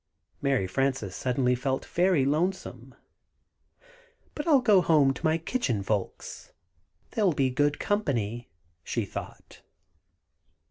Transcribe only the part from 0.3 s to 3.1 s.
Mary Frances suddenly felt very lonesome.